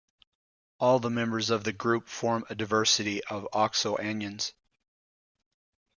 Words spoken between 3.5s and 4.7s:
oxoanions.